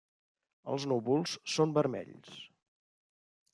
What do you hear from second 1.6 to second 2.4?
vermells.